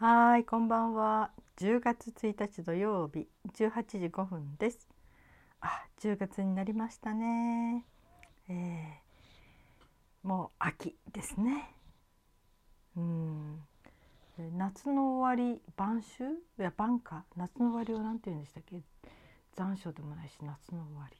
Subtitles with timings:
[0.00, 1.32] はい、こんばんは。
[1.56, 4.86] 10月1日土曜日、18時5分です。
[5.60, 7.84] あ、10月になりましたね。
[8.48, 11.74] えー、もう秋ですね。
[12.96, 13.58] うん。
[14.56, 16.22] 夏の終わり、晩秋？
[16.60, 17.24] いや、晩か。
[17.36, 18.80] 夏の終わりを何て言うんでしたっけ？
[19.56, 21.16] 残暑でもないし、夏の終わり。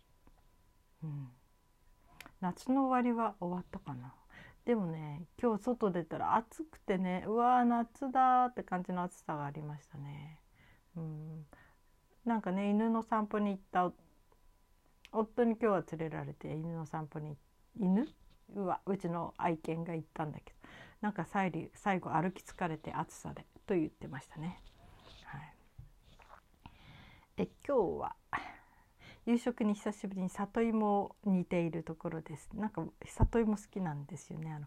[1.02, 1.28] うん。
[2.40, 4.14] 夏の終わりは終わったかな。
[4.68, 10.38] でもね今日外出たら暑くてねうわー夏だって感じの暑さがありましたね。
[10.94, 11.46] うん
[12.26, 13.90] なんかね犬の散歩に行った
[15.10, 17.34] 夫に今日は連れられて犬の散歩に
[17.80, 18.06] 犬？
[18.54, 20.68] うわうちの愛犬が行ったんだけど
[21.00, 24.60] なんか最後最後歩き疲れて暑さでと言ってましたね。
[25.24, 25.54] はい、
[27.38, 28.16] え今日は
[29.28, 32.48] 夕食に久しぶりに里芋を煮ているところです。
[32.54, 34.50] なんか里芋好きなんですよね。
[34.50, 34.66] あの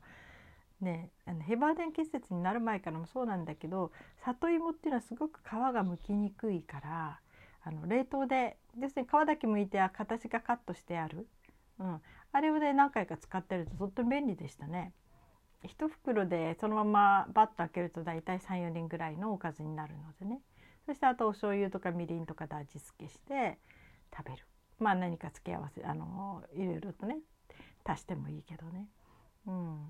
[0.82, 3.92] ねあのヘバーデン季節になる前からもそうなんだけど
[4.24, 7.20] 里芋っていうのはすごく皮が剥きにくいから
[7.64, 11.28] あの冷凍で要するに皮だけ剥いて形がカットしてある、
[11.80, 12.02] うん、
[12.32, 14.94] あれをね何回か使ってるととっても便利でしたね。
[15.64, 20.42] 1袋でそのままバッと開けると大体34人ぐらいのおかずになるのでね。
[20.86, 23.58] そしてあとお醤油とかみりんとかで味付けして
[24.16, 24.51] 食べる。
[24.82, 27.20] まあ何か付け合わせあのいろいろとね
[27.86, 28.90] 足してもいいけどね。
[29.48, 29.88] うん、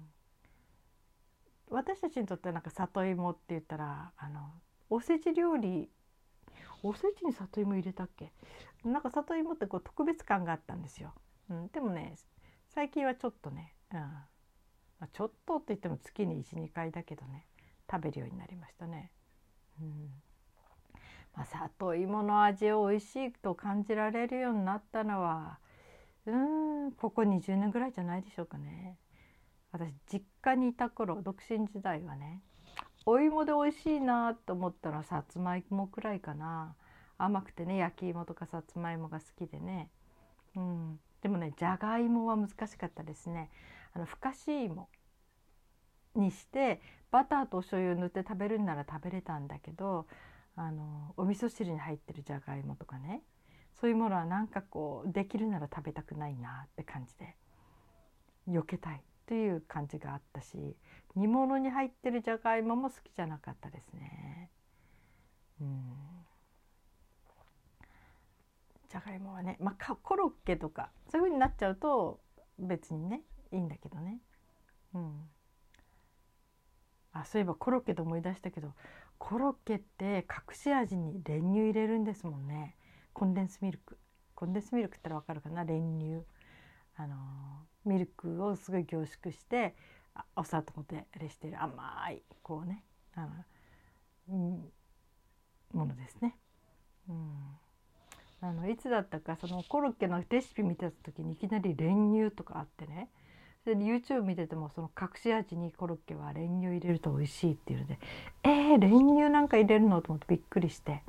[1.70, 4.52] 私たちにとってなんか里芋って言ったらあの
[4.90, 5.90] おせち料理
[6.84, 8.34] おせちに里芋入れたっけ？
[8.84, 11.14] なんか里芋ってこう特別感があったんですよ。
[11.50, 12.16] うん、でもね
[12.70, 13.98] 最近はちょっとね、う
[15.06, 17.48] ん、ちょっとって言っても月に12回だけどね
[17.90, 19.12] 食べるようになりましたね。
[19.80, 20.12] うん
[21.36, 25.60] まあ、里芋の味を美味しいと感じられるようになったのは
[26.26, 28.98] うんここ20年ぐらいじゃないでしょうかね。
[29.72, 32.42] 私実家にいた頃独身時代はね
[33.06, 36.76] お芋で美味しいなと思ったらさつまいもくらいかな。
[37.18, 39.90] 甘くてね焼き芋とかさつまいもが好きでね、
[40.56, 43.50] うん、でもねじゃがいもは難しかったですね。
[43.94, 44.90] あのふかし芋
[46.16, 46.82] にして
[47.12, 50.08] バターとお醤油塗って食べるんなら食べれたんだけど
[50.56, 53.22] あのお味噌汁に入ってるじゃがいもとかね
[53.80, 57.36] そういうものはなんかこうできるなら食べたくないなって感じで
[58.48, 60.76] 避けたいという感じがあったし
[61.16, 64.50] 煮物に入ってるじゃがいもも好きじゃなかったですね。
[65.62, 65.94] うん
[68.90, 72.20] じゃがいもはね、まあ、コロッケとかそういう風になっちゃうと
[72.60, 73.22] 別にね
[73.54, 74.20] いいんだけどね。
[74.94, 75.30] うん、
[77.14, 78.74] あそういえばコロッケと思い出したけど
[79.18, 82.76] コロッケって隠し味に練乳入れるんですもんね。
[83.14, 83.98] コンデンスミルク。
[84.34, 85.64] コンデンスミルクって分かるかな？
[85.64, 86.26] 練乳。
[86.96, 87.16] あの
[87.86, 89.76] ミルクをすごい凝縮して
[90.36, 91.62] お砂糖であれしてる。
[91.62, 92.84] 甘いこうね。
[93.14, 93.28] あの、
[94.30, 94.72] うん、
[95.74, 96.38] ものですね。
[97.10, 97.58] うん、
[98.42, 103.10] あのいつだったかそのコロッケのレシピ見てた時にいきなり練乳とかあってね。
[103.66, 108.00] で YouTube 見ててもその隠し味にコロッケは練乳入れると美味しいっていうので
[108.44, 111.04] えー、練乳なんか入れるのと思ってびっくりして、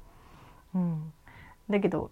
[0.75, 1.13] うん、
[1.71, 2.11] だけど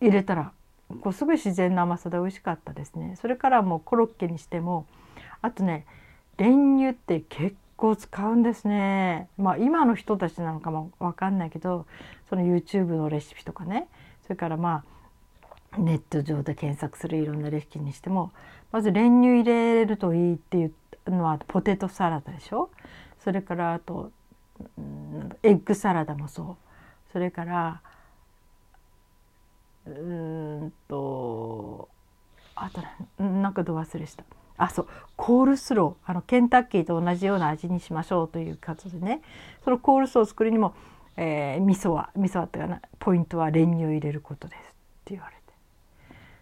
[0.00, 0.52] 入れたら
[1.00, 3.16] こうすごい自然な甘さで美味しかったですね。
[3.20, 4.86] それからもうコロッケにしても
[5.42, 5.84] あとね
[6.36, 9.28] 練乳って結構使うんですね。
[9.36, 11.86] まあ今の人たちなのかも分かんないけど
[12.28, 13.88] その YouTube のレシピとかね。
[14.22, 14.84] それからま
[15.72, 18.32] あネット上で検索するいろんなレシピにしても
[18.76, 20.72] まず練乳入れるといいっていう
[21.06, 22.68] のはポテトサラダでしょ？
[23.24, 24.12] それからあと、
[25.42, 26.56] エッグサラダもそう。
[27.10, 27.80] それから
[29.86, 31.88] うんと
[32.54, 32.82] あと
[33.22, 34.24] なんかど忘れした。
[34.58, 34.88] あそう。
[35.16, 36.10] コールスロー。
[36.10, 39.22] あのケンタッキーと同じような味にしましょうということでね。
[39.64, 40.74] そのコールスローを作るにも、
[41.16, 44.62] えー、味噌は味噌はっていうかなポイントは練乳を入れることですっ
[45.06, 45.35] て言われて。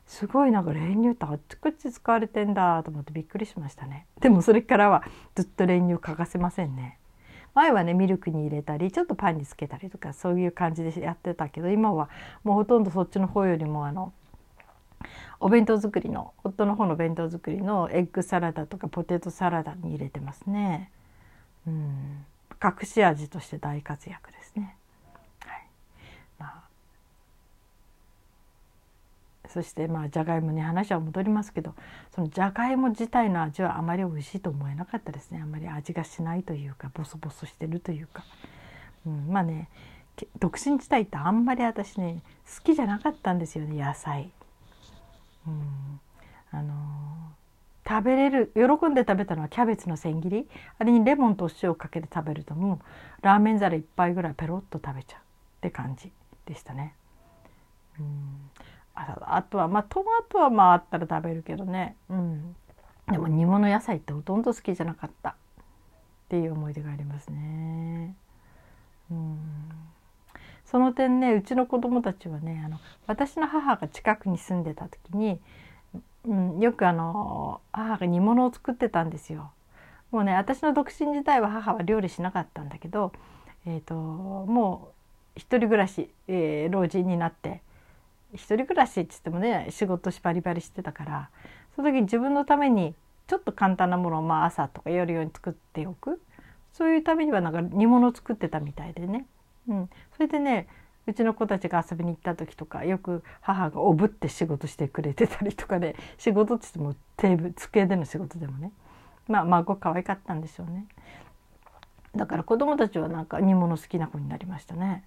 [0.06, 4.06] すごいなんか練乳ってあっちこっち使われてんだと思ってびっくりしましたね。
[4.20, 5.02] でもそれからは
[5.34, 6.98] ずっと練乳欠かせませんね。
[7.54, 12.10] 前はねミルクに入れたりちょっとパンにつけたりとかそういう感じでやってたけど今は
[12.42, 14.12] もうほとんどそっちの方よりもあの
[15.40, 20.90] お弁当作りの夫の方の弁当作りのエッグサラダとかポテトサラダに入れてますね。
[21.66, 22.24] うん。
[22.62, 24.76] 隠し味として大活躍ですね。
[25.44, 25.68] はい
[26.38, 26.62] まあ、
[29.54, 31.76] そしてまあじゃがいもに話は戻りますけど
[32.12, 38.24] そのじゃがいも自体の味はあまり美味しいと思えなかったですねあまり味がしないというかボソボソしてるというか、
[39.06, 39.68] うん、まあね
[40.40, 42.24] 独身時代ってあんまり私ね
[42.58, 44.32] 好きじゃなかったんですよね野菜。
[45.46, 46.00] うん、
[46.50, 46.74] あの
[47.88, 50.48] 食べれる喜んで食べたのはキャベツの千切り
[50.80, 52.80] あれにレモンとお塩をかけて食べるとも
[53.22, 55.22] うラーメン皿1杯ぐらいペロッと食べちゃうっ
[55.60, 56.10] て感じ
[56.44, 56.96] でしたね。
[58.00, 58.50] うん
[58.94, 62.56] ああとはまあトマトはまああったら食べるけどね、うん、
[63.10, 65.34] でも煮物野菜ってほとんど好きじゃなかったっ
[66.28, 68.14] ていう思い出がありますね。
[69.10, 69.38] うん
[70.64, 75.40] その点ねうちの子供たちはねあの私の母が近くに住んでた時に
[76.26, 79.52] うん、よくあの母が煮物を作ってたんですよ。
[80.10, 83.12] もうね私の独身時代は母は料理しなかったんだけど、
[83.66, 84.92] えーと、も
[85.36, 87.60] う一人暮らし、えー、老人になって
[88.34, 91.30] 一人暮らしって言ってもね仕事しバリバリしてたから
[91.76, 92.94] その時自分のために
[93.26, 96.20] ちょっと簡単なものをまあ朝とか夜ように作っておく。
[96.74, 99.26] そういうためにはなんか煮物を作ってたみたいでね。
[99.68, 100.66] うん、それでね
[101.06, 108.72] うちの子たちが遊びに行った時とかよく母がおぶって仕事してくれてたりとかで仕事って言ってもテーブル机での仕事でもね。
[109.28, 110.86] まあ孫可愛かったんでしょうね。
[112.16, 115.04] だから子供たちはなんか煮物好きな子になりましたね。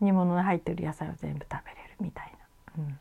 [0.00, 2.38] 煮物に入ってる野菜を全部食べれるみたいな、
[2.78, 2.98] うん、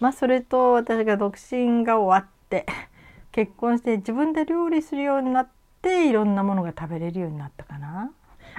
[0.00, 2.66] まあそれと私が独身が終わって
[3.32, 5.48] 結婚して自分で料理するようになっ
[5.82, 8.12] ていろんなものが食べれるようになったかな。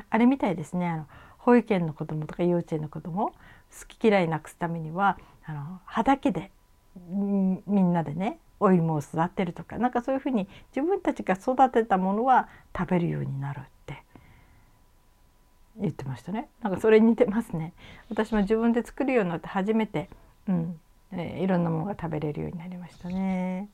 [0.09, 0.87] あれみたいですね。
[0.87, 1.07] あの
[1.37, 3.33] 保育園の子供とか幼稚園の子供好
[3.87, 6.51] き嫌いなくすためにはあの畑で
[6.95, 12.47] みんなでねお芋を育てるとかなんかそういうふうに自分たちが育てたものは
[12.77, 13.61] 食べるようになる。
[15.79, 16.49] 言ってましたね。
[16.61, 17.73] なんかそれ似てますね。
[18.09, 20.09] 私も自分で作るようになって初めて、
[20.47, 20.79] うん
[21.13, 23.69] えー、いろんなものが食べれるようになりましたね。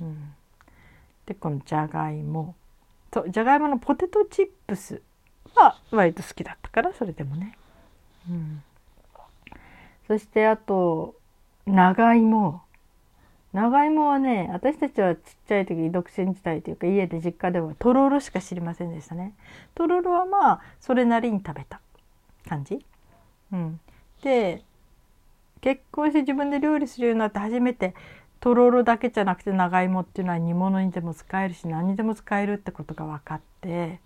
[0.00, 0.34] うん、
[1.26, 2.54] でこのじゃがいも
[3.10, 5.02] とじゃがいものポテトチップス
[5.54, 7.56] は割と好きだったからそれでもね。
[8.28, 8.62] うん、
[10.06, 11.14] そしてあと
[11.66, 12.62] 長芋。
[13.52, 19.34] 長芋はね私たちはちっちゃい時独身時代というか家で実家ではとろろしか知りませんでしたね。
[19.74, 21.80] とろろはまあそれなりに食べた
[22.46, 22.84] 感じ。
[23.52, 23.80] うん、
[24.22, 24.62] で
[25.60, 27.94] 結婚して自分で料理するようになって初めて
[28.40, 34.00] とろろだけじゃなくて長芋っていうのは煮物にでも使えるし何にでも使えるってことが分かって、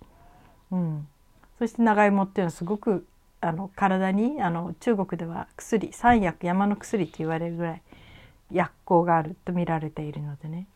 [0.70, 1.08] うん、
[1.58, 3.06] そして長芋っていうのはすごく
[3.40, 7.82] あの体にあの中国では薬三薬山の薬と言われるぐらい
[8.52, 10.66] 薬効があると見られているのでね、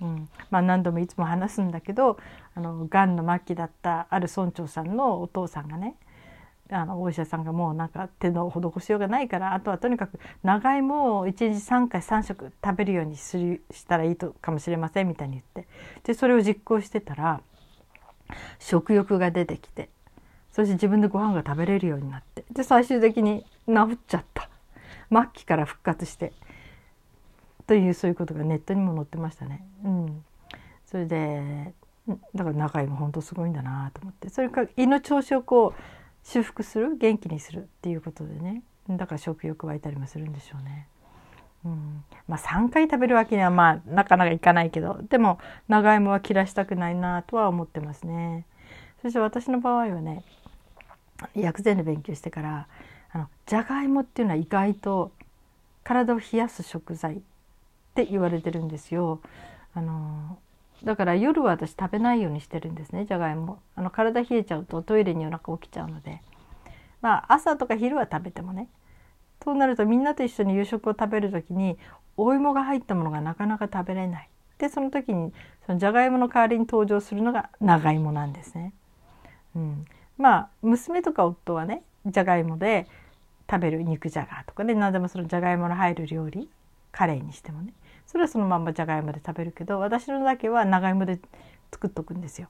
[0.00, 0.28] うん。
[0.50, 2.18] まあ、何度もいつも話すんだけど
[2.54, 5.96] あのがんの末期だったある村長さんのお父さんがね
[6.70, 15.68] あのお医者さんがもうなんか手の施しようがないからあとはとにかく長芋を1日3回3食食べるようにするしたらいいとかもしれませんみたいに言って
[16.04, 17.40] でそれを実行してたら
[18.58, 19.90] 食欲が出てきて
[20.50, 24.48] そして自分でご飯が食べれるようになってで最終的に治っちゃった。
[25.12, 26.32] 末期から復活して
[27.66, 29.66] というそういうことがネットにも載ってましたね。
[29.84, 30.24] うん、
[30.86, 31.74] それで
[32.34, 35.80] だから長いも本当すごいんだなと思ってそれから胃の調子をこう
[36.24, 40.88] 修復する元気にするっていうことでねだから食欲湧いたりもするんでしょうね。
[41.64, 45.38] うん、まあ3回食べるわけにはまあなかなかいかないけどでも
[45.68, 48.46] 長芋は切らしたくないなとは思ってますね。
[49.00, 50.24] そして私の場合はね
[51.36, 52.68] 薬膳で勉強してから
[53.12, 55.12] あのじゃがいもっていうのは意外と
[55.84, 57.22] 体を冷やす食材
[57.92, 59.20] って言われてるんですよ。
[59.74, 60.38] あの
[60.82, 63.04] だから夜は私食べないようにしてるんですね。
[63.04, 63.60] じゃがいも。
[63.76, 66.22] あの体冷えちゃうとトイレに夜中起きちゃうので。
[67.02, 68.68] まあ朝とか昼は食べてもね。
[69.44, 71.76] そうなるとみんなと一緒に夕食を食べる時に
[72.16, 74.28] お芋が入ったものがなかなか食べれない。
[74.58, 75.32] でその時に
[75.66, 78.72] そのじゃがいもの代わりに登場するのが長芋なんですね。
[79.54, 79.84] うん、
[80.16, 82.86] まあ娘とか夫はねじゃがいもで
[83.50, 84.74] 食べる肉じゃがとかね。
[84.74, 86.48] 何でもそのじゃがいもの入る料理
[86.92, 87.72] カレーにしてもね。
[88.12, 91.18] それはそのまんまじゃがいもで食べるけど私のだけは長芋で
[91.72, 92.48] 作っとくんですよ。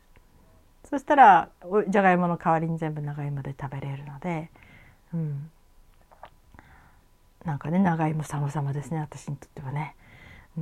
[0.91, 1.51] そしたら
[1.87, 4.51] じゃがいもの代わりに全部長芋で食べれるので、
[5.15, 5.51] うん、
[7.45, 9.95] なんかね長芋様々ですね私にとってはね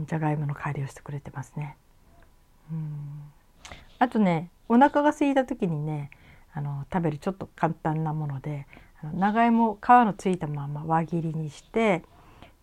[0.07, 1.79] じゃがいもの代わりをしてくれてますね。
[2.71, 3.23] うん
[3.99, 6.11] あとねお腹が空いた時にね
[6.53, 8.67] あの食べるちょっと簡単なもので
[9.15, 12.05] 長芋皮のついたまま輪切りにして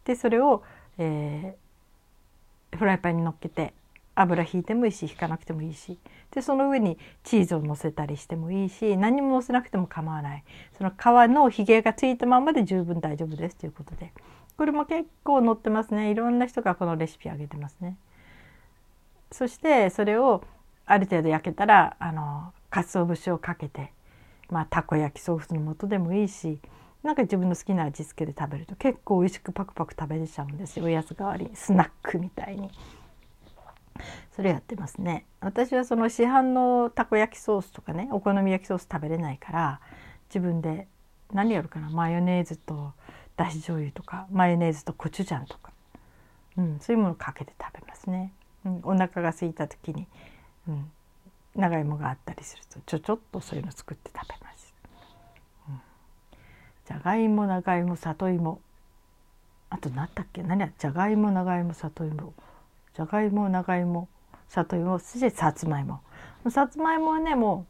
[0.06, 0.62] でそれを、
[1.00, 1.67] えー、
[2.76, 3.74] フライパンにのっけて
[4.16, 5.98] 油ひいてもいいし引かなくてもいいし。
[6.32, 10.44] でその上にチーズをのせたりしてもいいし何ものせなくても構わない。
[10.78, 10.94] その皮
[11.32, 14.12] のひげがついたままで十分大丈夫ですということで。
[14.58, 16.10] これも結構載ってますね。
[16.10, 17.96] いろんな人がこのレシピあげてますね。
[19.32, 20.44] そしてそれを
[20.86, 23.92] ある程度焼けたらあの鰹節をかけて、
[24.50, 26.60] まあ、たこ焼きソースの素でもいいし
[27.08, 30.86] なんか自分の好きな味付けで食べると結構美味しくパクパク食べれちゃうんですよ。
[30.86, 32.70] おやつ代わりにスナックみたいに。
[34.36, 35.26] それやってますね。
[35.40, 39.80] 私はその市販のたこ焼きソースとかねお好み焼きソース食べれないから
[40.28, 40.90] 自分で
[41.32, 42.92] 何やるかなマヨネーズと
[43.38, 45.72] だし醤油とかマヨネーズとコチュジャンとか、
[46.58, 48.34] うん、そういうものかけて食べますね、
[48.66, 50.08] うん、お腹が空いた時に、
[50.68, 50.92] うん、
[51.56, 54.67] 長芋があったりするとちょちょっとそういうの作って食べます、
[56.88, 58.62] じゃがいも長芋里芋。
[59.70, 60.42] あと何だっけ？
[60.42, 60.70] 何や？
[60.78, 62.34] じゃがいも長芋里芋。
[62.96, 64.08] じゃがいも長芋
[64.48, 64.98] 里芋。
[65.00, 66.00] そしてさつまいも。
[66.50, 67.66] さつまいもはねも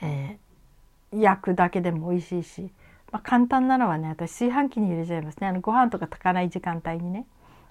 [0.00, 2.70] う、えー、焼くだけでも美味しいし、
[3.10, 5.48] まあ、簡単なのはね私炊飯器に入れちゃいますね。
[5.48, 7.26] あのご飯とか炊かない時間帯にね、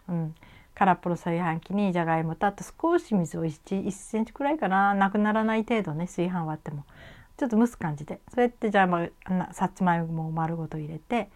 [0.09, 0.35] うん、
[0.75, 4.93] 空っぽの炊飯器にじゃがいもとあと少し水を 1, 1センチくらいかな。
[4.93, 6.83] なくならない程度ね炊飯割っても。
[7.41, 8.19] ちょっと蒸す感じで。
[8.31, 11.27] そうやってじゃあ、まあ、さつまいもを丸ごと入れて、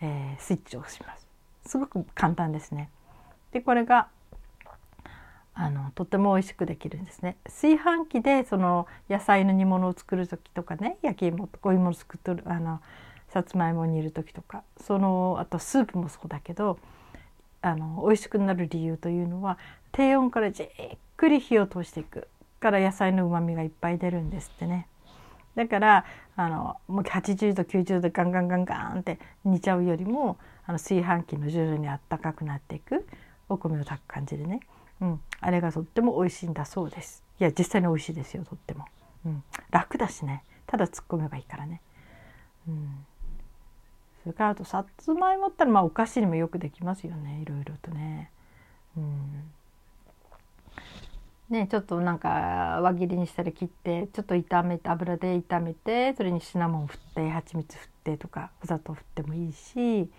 [0.00, 1.26] えー、スイッチを押します。
[1.66, 2.90] すごく簡単ですね。
[3.50, 4.06] でこれが
[5.52, 7.38] あのとても美味しくできるんですね。
[7.46, 12.80] 炊飯器でその野菜の煮物を作る時とかね焼き芋とこういもの作っるあの
[13.30, 16.78] さつまいも煮る時とかそのあとスープもそうだけど
[17.62, 19.58] あの美味しくなる理由というのは
[19.90, 20.68] 低温からじっ
[21.16, 22.28] くり火を通していく
[22.60, 24.86] から野菜のうまみがいっぱい出るんですってね。
[25.56, 26.04] だから
[26.36, 33.06] あのもう80度90度ガンガンガンガンって煮ちゃうよりもあの炊飯器の徐々にあったかくなっていく
[33.48, 34.60] お米を炊く感じでね、
[35.00, 37.24] うん、あれがとっても美味しいんだそうです。
[37.40, 38.84] いや実際に美味しいですよとっても、
[39.24, 40.44] うん、楽だしね。
[40.66, 41.80] ただ突っ込めばいいからね。
[42.68, 43.06] うん。
[44.22, 47.40] それからあとさつまいもったらまあお菓子にもよくできますよね。
[47.40, 48.30] いろいろとね。
[48.96, 49.52] うん。
[51.48, 60.10] ね、ちょっとなんか輪切りにしたら切ってちょっと炒めて油で炒めてそれにシナモン振って蜂蜜振ってとかお砂糖振ってもいいし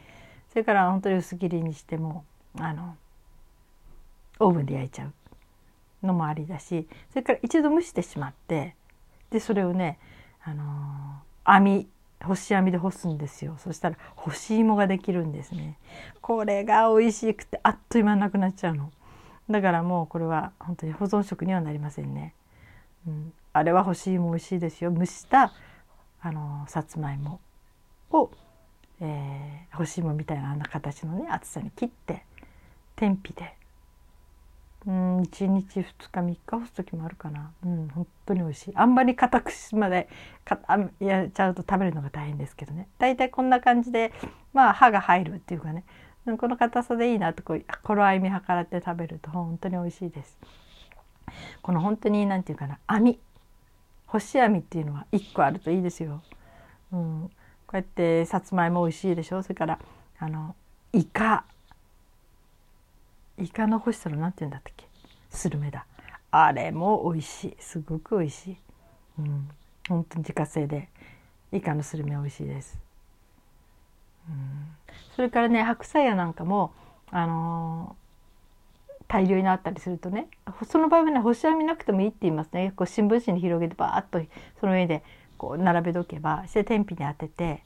[0.50, 2.24] それから本当に薄切りにしても
[2.58, 2.96] あの
[4.40, 5.06] オーブンで焼いちゃ
[6.04, 8.76] うのもありだしそれから一度蒸してしまって
[9.30, 10.00] でそれをね、
[10.46, 11.88] あのー、網
[12.20, 13.58] 干し網で干すんですよ。
[13.60, 15.78] そしたら干し芋ができるんですね。
[16.22, 18.92] これが美味しくてあっという間なくなっちゃうの。
[19.50, 22.34] だからもうこれは本当に保存食にはなりませんね、
[23.08, 24.92] うん、あれは干し芋美味しいですよ。
[24.92, 25.54] 蒸した
[26.22, 27.40] あのさつまいも
[28.12, 28.30] を、
[29.00, 32.24] えー、干し芋みたいなあんな形のね厚さに切って
[32.96, 33.56] 天日で。
[34.86, 37.52] うん1日2日3日干す時もあるかな。
[37.66, 38.74] うん本当に美味しい。
[38.76, 40.08] あんまり硬くしまで
[40.46, 42.88] かあやっちゃうと食べるのが大変ですけどね。
[42.98, 44.14] 大体こんな感じで
[44.54, 45.84] まあ歯が入るっていうかね。
[46.36, 50.38] この硬さでいいなとこう頃合い見計らって食べると本当に美味しいです。
[51.62, 53.20] この本当に何て言うかな網。
[54.08, 56.22] 干し網っていうのは1個あるといいですよ、
[56.94, 57.30] うん、
[57.68, 59.44] こうやってさつまいも美味しいでしょ？
[59.44, 59.80] それから
[60.20, 60.56] あの
[60.94, 61.44] イカ。
[63.38, 64.88] イカの干したら何て言うんだったっけ？
[65.30, 65.86] スルメだ。
[66.32, 67.58] あれも美味しい。
[67.60, 68.58] すごく美味しい、
[69.20, 69.50] うん、
[69.88, 70.90] 本当に自家製で
[71.52, 72.80] イカのスルメ美味しいです、
[75.16, 76.74] それからね白菜やなんかも
[77.12, 80.28] あのー、大量になったりするとね
[80.70, 82.74] その場合はね干し網なくてもいいって言いますね。
[82.76, 84.30] こう新聞紙に広げてバーッと
[84.60, 85.04] その上で
[85.38, 87.64] こう並べとけばして天日に当てて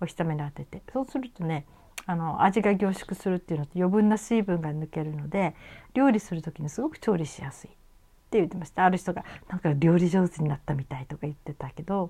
[0.00, 0.82] お日様に当てて。
[0.92, 1.66] そうするとね
[2.06, 5.54] あの味が凝縮するっていうのと余分な水分が抜けるので
[5.94, 7.70] 料理する時にすごく調理しやすい。
[7.70, 7.72] っ
[8.30, 8.84] て言ってました。
[8.84, 12.08] ある人がなんか料理上手になったみたいとか言ってたけど、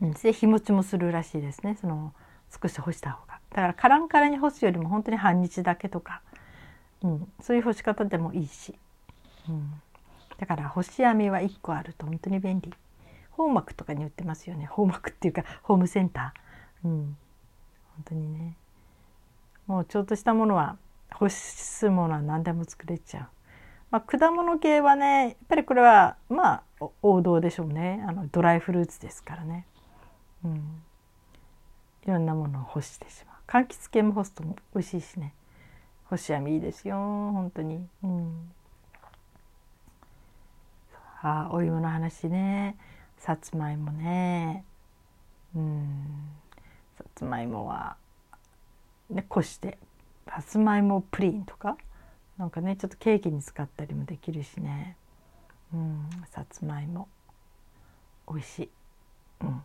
[0.00, 1.76] うん、で日持ちもするらしいですね。
[1.80, 2.12] その
[2.60, 3.40] 少し干した方が。
[3.50, 6.22] だからカランカランに干すよりも本当に半日だけとか、
[7.02, 8.74] うん、そういう干し方でもいいし、
[9.48, 9.80] うん、
[10.38, 12.72] だから干し網は1個あると本当に便利。
[13.32, 14.64] ホーマクとかに売ってますよね。
[14.66, 17.16] ホーマクっていうかホームセンター、うん、
[17.96, 18.56] 本当にね。
[19.66, 20.78] もうちょっとしたものは
[21.12, 23.28] 干すものは何でも作れちゃう。
[23.90, 28.04] まあ、果物系はねやっぱりこれはまあ王道でしょうね。
[28.08, 29.66] あのドライフルーツですからね、
[30.44, 30.82] うん、
[32.06, 33.36] いろんなものを干してしまう。
[33.46, 35.34] 柑橘系も干すと美味しいしね。
[36.04, 36.96] 干し網いいですよ。
[36.96, 38.52] 本当に、うん、
[41.20, 42.76] あお芋の話ね。
[43.18, 44.64] さつまいもね。
[45.54, 46.30] うん。
[46.96, 47.96] さつまいもは、
[49.10, 49.78] ね、こして
[50.28, 51.76] さつまいもプリンとか？
[52.38, 54.96] なんかねちょっとケーキに使ったりもできるしね。
[55.74, 56.08] うん。
[56.30, 57.08] さつまいも。
[58.28, 58.70] 美味しい、
[59.42, 59.62] うん、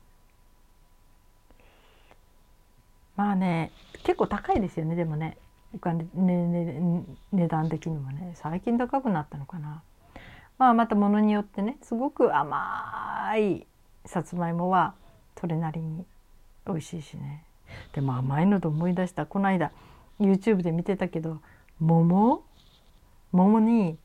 [3.15, 3.72] まあね
[4.03, 5.38] 結構高いですよねでもね。
[5.74, 8.34] お金、ねね、値段的にもね。
[8.36, 9.82] 最近高くなったのかな。
[10.58, 13.65] まあまたものによってねすごく甘い
[14.06, 14.96] さつまいもは
[15.39, 16.06] それなりに
[16.68, 17.46] 美味しいしね。
[17.94, 19.25] でも甘いのと思い出した。
[19.25, 19.72] この間
[20.20, 21.41] YouTube で見てたけど
[21.80, 22.44] 桃？
[23.32, 23.98] 桃に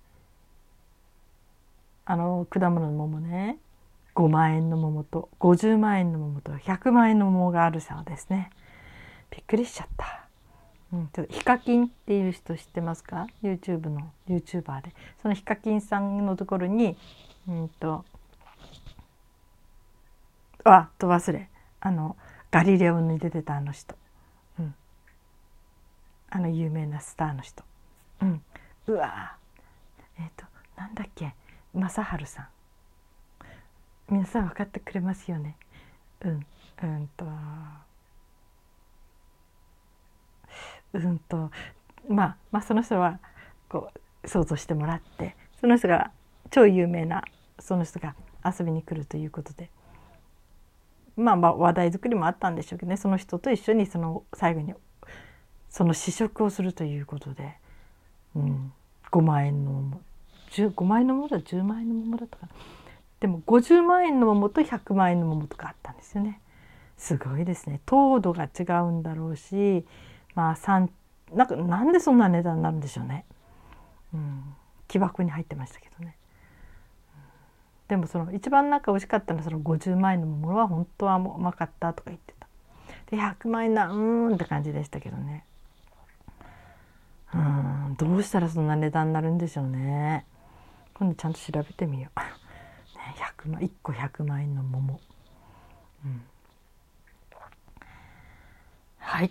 [2.04, 3.58] あの果物の桃ね。
[4.14, 8.50] 5万円の桃と50万円の桃と100万円の桃があるそうですね。
[9.30, 10.28] びっくりしちゃった、
[10.92, 14.94] うん、ちょっとヒカキンっていう人知ってますか？YouTube の YouTuber で。
[15.20, 16.96] そのヒカキンさんのところに
[17.48, 18.04] うんと
[20.64, 21.48] あと忘れ。
[21.80, 22.16] あの
[22.50, 23.94] ガリレオに出てたあの人、
[24.58, 24.74] うん、
[26.30, 27.62] あの有名なスターの人、
[28.22, 28.42] うん、
[28.86, 29.36] うわ
[30.18, 31.34] えっ、ー、となんだっけ？
[31.74, 32.48] 正治さん。
[34.08, 35.56] 皆さん分かってくれますよね。
[36.22, 36.46] うん。
[36.82, 37.26] うんと
[40.96, 41.50] うんと
[42.08, 43.18] まあまあその人は
[43.68, 43.90] こ
[44.24, 46.10] う想像してもらってその人が
[46.50, 47.24] 超有名な
[47.58, 49.70] その人が遊びに来るということで。
[51.16, 52.96] まあまあ話題作りもあったんでしょうけどね。
[52.96, 54.74] その人と一緒にその最後に
[55.70, 57.56] その試食をするということで、
[58.34, 58.72] うん、
[59.10, 60.00] 5万円の桃。
[60.52, 61.38] 5万円の桃だ。
[61.38, 62.48] 10万円の桃だったか
[63.20, 66.40] でも50万円の桃と100万円の桃とかあったんですよね。
[66.98, 67.80] すごいですね。
[67.86, 69.84] 糖度が違うんだろうし
[70.36, 70.88] まあ3
[71.34, 73.24] なんかなんでそんな値段になるんでしょうね、
[74.14, 74.54] うん、
[74.86, 76.16] 木箱に入ってましたけどね、
[77.14, 77.20] うん、
[77.88, 82.46] でもその一番なんか美味しかったのはその50万円の桃は本当はもううまかったとか言ってた。
[83.10, 83.94] で100万円なうー
[84.30, 85.44] んって感じでしたけどね。
[87.34, 87.96] うん。
[87.98, 90.26] どうしたらそんな値段になるんでしょうね。
[90.94, 92.20] 今度ちゃんと調べてみよう。
[92.98, 95.00] ね100万1個100万円の桃、
[96.04, 96.24] うん、
[98.98, 99.30] はい。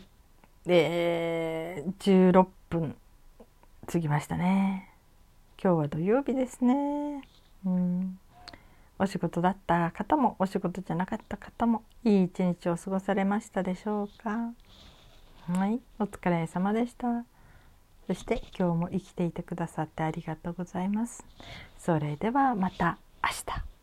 [0.65, 2.95] で16分
[3.88, 4.89] 過ぎましたね。
[5.62, 7.22] 今日は土曜日ですね。
[7.65, 8.19] うん。
[8.98, 14.53] お仕事だった方もお仕事じゃなかった方もいい一日を過ごされましたでしょうか。
[15.48, 15.79] はい。
[16.00, 17.25] お疲れ様でした。
[18.07, 21.25] そして今日も生きていてくださってありがとうございます。
[21.77, 23.75] それではまた明日。